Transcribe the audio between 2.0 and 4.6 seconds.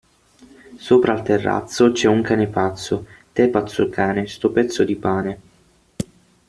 un cane pazzo, tè pazzo cane, sto